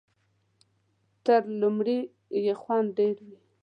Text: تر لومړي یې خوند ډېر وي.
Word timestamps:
تر 1.25 1.41
لومړي 1.61 1.99
یې 2.45 2.53
خوند 2.61 2.87
ډېر 2.99 3.15
وي. 3.25 3.37